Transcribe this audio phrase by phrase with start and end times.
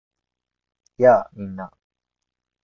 [0.97, 1.29] やあ！
[1.35, 1.71] みんな